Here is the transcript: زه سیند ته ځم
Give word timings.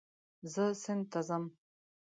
زه 0.53 0.63
سیند 0.81 1.03
ته 1.11 1.19
ځم 1.27 1.43